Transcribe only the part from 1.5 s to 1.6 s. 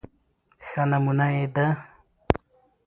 د